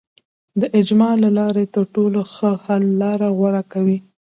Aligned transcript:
د 0.59 0.63
اجماع 0.79 1.13
له 1.23 1.29
لارې 1.37 1.65
تر 1.75 1.83
ټولو 1.95 2.19
ښه 2.33 2.51
حل 2.63 2.83
لاره 3.01 3.27
غوره 3.37 3.63
کوي. 3.73 3.97